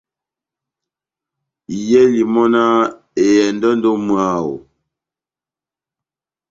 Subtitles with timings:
[1.77, 2.75] Iyɛli mɔ́náh:
[3.23, 4.53] «ehɛndɔ endi ó mwáho.»